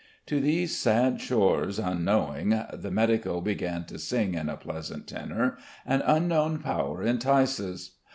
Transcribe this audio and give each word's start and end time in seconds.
"To 0.25 0.39
these 0.39 0.75
sad 0.75 1.21
shores 1.21 1.77
unknowing" 1.77 2.59
the 2.73 2.89
medico 2.89 3.39
began 3.39 3.85
to 3.85 3.99
sing 3.99 4.33
in 4.33 4.49
a 4.49 4.57
pleasant 4.57 5.05
tenor, 5.05 5.59
"An 5.85 6.01
unknown 6.03 6.57
power 6.57 7.03
entices" 7.03 7.97